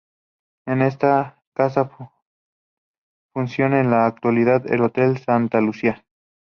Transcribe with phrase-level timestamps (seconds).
[0.65, 1.91] En esta casa
[3.35, 6.03] funciona en la actualidad el hotel Santa Lucía.